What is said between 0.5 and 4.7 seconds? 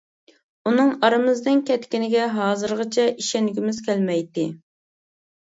ئۇنىڭ ئارىمىزدىن كەتكىنىگە ھازىرغىچە ئىشەنگۈمىز كەلمەيتتى.